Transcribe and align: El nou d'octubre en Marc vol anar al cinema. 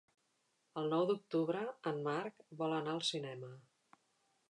El 0.81 0.89
nou 0.93 1.03
d'octubre 1.11 1.63
en 1.93 2.01
Marc 2.09 2.45
vol 2.65 2.77
anar 2.81 2.97
al 2.99 3.07
cinema. 3.15 3.55